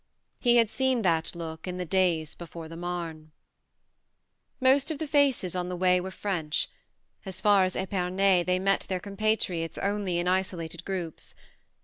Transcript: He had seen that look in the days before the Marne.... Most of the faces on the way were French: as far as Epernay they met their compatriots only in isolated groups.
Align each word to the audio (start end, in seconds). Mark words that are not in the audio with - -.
He 0.39 0.55
had 0.55 0.71
seen 0.71 1.03
that 1.03 1.35
look 1.35 1.67
in 1.67 1.77
the 1.77 1.85
days 1.85 2.33
before 2.33 2.67
the 2.67 2.75
Marne.... 2.75 3.31
Most 4.59 4.89
of 4.89 4.97
the 4.97 5.05
faces 5.05 5.55
on 5.55 5.69
the 5.69 5.75
way 5.75 6.01
were 6.01 6.09
French: 6.09 6.69
as 7.23 7.39
far 7.39 7.65
as 7.65 7.75
Epernay 7.75 8.41
they 8.41 8.57
met 8.57 8.87
their 8.89 8.99
compatriots 8.99 9.77
only 9.77 10.17
in 10.17 10.27
isolated 10.27 10.85
groups. 10.85 11.35